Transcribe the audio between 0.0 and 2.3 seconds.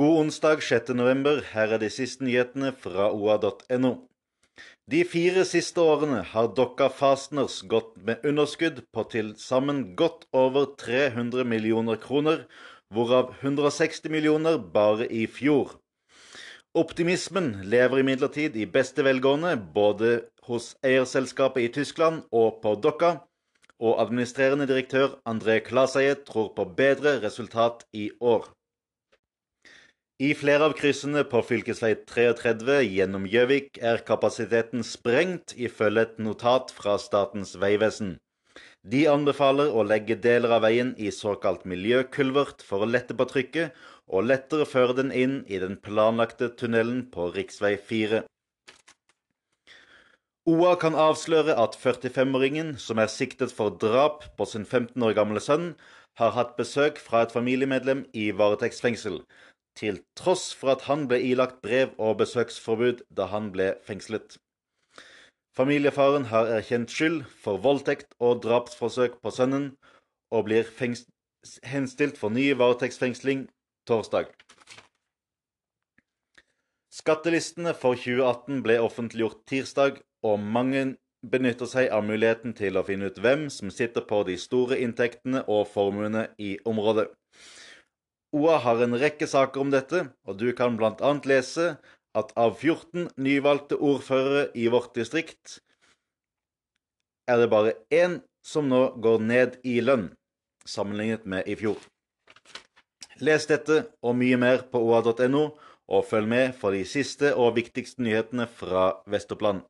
God onsdag 6. november. Her er de siste